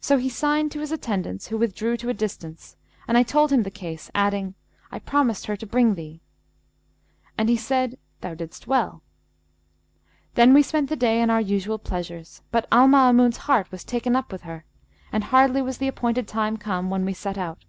[0.00, 2.76] So he signed to his attendants, who withdrew to a distance,
[3.08, 4.54] and I told him the case, adding,
[4.92, 6.20] 'I promised her to bring thee,'
[7.36, 9.02] and he said, 'Thou didst well.'
[10.34, 14.14] Then we spent the day in our usual pleasures, but Al Maamun's heart was taken
[14.14, 14.64] up with her,
[15.10, 17.64] and hardly was the appointed time come, when we set out.